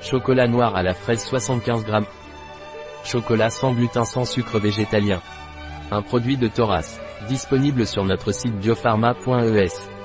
[0.00, 1.92] Chocolat noir à la fraise 75 g.
[3.04, 5.20] Chocolat sans gluten sans sucre végétalien.
[5.90, 6.98] Un produit de Thoras.
[7.28, 9.95] Disponible sur notre site biopharma.es.